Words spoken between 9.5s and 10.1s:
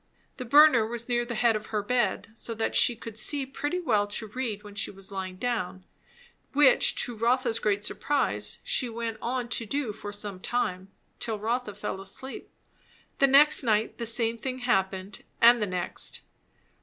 do